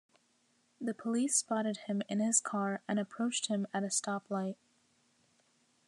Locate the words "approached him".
2.97-3.67